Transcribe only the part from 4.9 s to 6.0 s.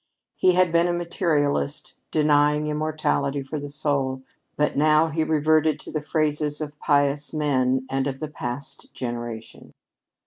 he reverted to